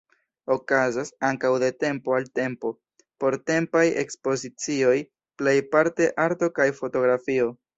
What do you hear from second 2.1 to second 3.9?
al tempo portempaj